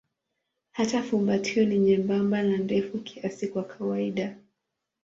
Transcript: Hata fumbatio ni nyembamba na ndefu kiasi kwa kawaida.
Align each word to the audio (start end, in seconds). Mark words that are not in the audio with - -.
Hata 0.71 1.03
fumbatio 1.03 1.65
ni 1.65 1.79
nyembamba 1.79 2.43
na 2.43 2.57
ndefu 2.57 2.97
kiasi 2.97 3.47
kwa 3.47 3.63
kawaida. 3.63 4.37